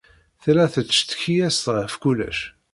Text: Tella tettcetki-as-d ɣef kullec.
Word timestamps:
Tella 0.43 0.65
tettcetki-as-d 0.73 1.67
ɣef 1.79 1.93
kullec. 2.01 2.39